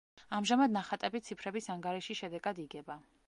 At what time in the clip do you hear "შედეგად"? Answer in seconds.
2.25-2.63